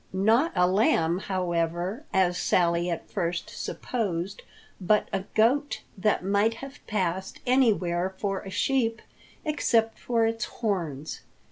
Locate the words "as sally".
2.11-2.89